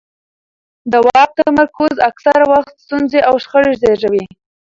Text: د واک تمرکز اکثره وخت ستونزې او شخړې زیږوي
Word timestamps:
د 0.91 0.93
واک 1.05 1.29
تمرکز 1.47 1.93
اکثره 2.09 2.45
وخت 2.53 2.73
ستونزې 2.85 3.19
او 3.29 3.35
شخړې 3.43 3.73
زیږوي 3.81 4.25